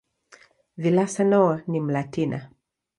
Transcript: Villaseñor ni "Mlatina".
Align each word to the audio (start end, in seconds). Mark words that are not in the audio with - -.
Villaseñor 0.83 1.63
ni 1.67 1.79
"Mlatina". 1.79 2.39